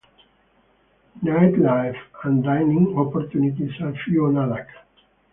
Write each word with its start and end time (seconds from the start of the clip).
Nightlife 1.23 2.01
and 2.23 2.43
dining 2.43 2.97
opportunities 2.97 3.79
are 3.81 3.93
few 4.03 4.25
on 4.25 4.33
Adak. 4.33 4.65